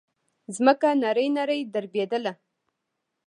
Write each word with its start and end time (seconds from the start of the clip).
ځمکه 0.55 0.89
نرۍ 1.01 1.27
نرۍ 1.37 1.61
دربېدله. 1.73 2.33